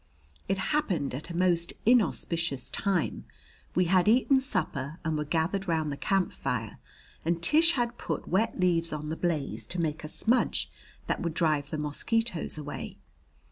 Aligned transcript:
It 0.47 0.57
happened 0.73 1.13
at 1.13 1.29
a 1.29 1.37
most 1.37 1.73
inauspicious 1.85 2.71
time. 2.71 3.23
We 3.75 3.85
had 3.85 4.07
eaten 4.07 4.39
supper 4.39 4.97
and 5.05 5.15
were 5.15 5.23
gathered 5.23 5.67
round 5.67 5.91
the 5.91 5.95
camp 5.95 6.33
fire 6.33 6.79
and 7.23 7.39
Tish 7.39 7.73
had 7.73 7.99
put 7.99 8.27
wet 8.27 8.57
leaves 8.59 8.91
on 8.91 9.09
the 9.09 9.15
blaze 9.15 9.63
to 9.65 9.79
make 9.79 10.03
a 10.03 10.07
smudge 10.07 10.71
that 11.05 11.21
would 11.21 11.35
drive 11.35 11.69
the 11.69 11.77
mosquitoes 11.77 12.57
away. 12.57 12.97